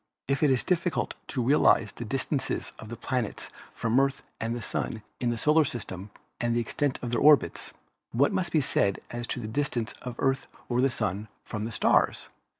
[0.27, 4.55] If it is difficult to realize the distances of the planets from the Earth and
[4.55, 7.71] the Sun in the solar system and the extent of their orbits,
[8.11, 12.29] what must be said as to the distance of Earth or Sun from the stars?